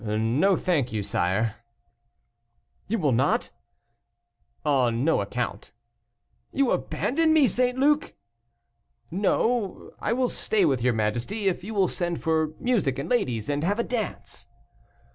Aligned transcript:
"No, 0.03 0.55
thank 0.55 0.91
you, 0.91 1.03
sire." 1.03 1.57
"You 2.87 2.97
will 2.97 3.11
not?" 3.11 3.51
"On 4.65 5.05
no 5.05 5.21
account." 5.21 5.73
"You 6.51 6.71
abandon 6.71 7.31
me, 7.33 7.47
St. 7.47 7.77
Luc!" 7.77 8.15
"No, 9.11 9.91
I 9.99 10.13
will 10.13 10.27
stay 10.29 10.65
with 10.65 10.81
your 10.81 10.93
majesty, 10.93 11.47
if 11.47 11.63
you 11.63 11.75
will 11.75 11.87
send 11.87 12.19
for 12.19 12.47
music 12.59 12.97
and 12.97 13.09
ladies, 13.11 13.47
and 13.47 13.63
have 13.63 13.77
a 13.77 13.83
dance." 13.83 14.47